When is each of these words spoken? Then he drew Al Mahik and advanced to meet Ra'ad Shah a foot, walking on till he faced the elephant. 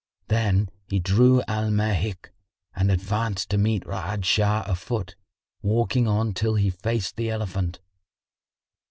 Then 0.29 0.69
he 0.87 0.97
drew 0.97 1.43
Al 1.47 1.69
Mahik 1.69 2.31
and 2.75 2.89
advanced 2.89 3.51
to 3.51 3.59
meet 3.59 3.83
Ra'ad 3.85 4.25
Shah 4.25 4.63
a 4.65 4.73
foot, 4.73 5.15
walking 5.61 6.07
on 6.07 6.33
till 6.33 6.55
he 6.55 6.71
faced 6.71 7.17
the 7.17 7.29
elephant. 7.29 7.79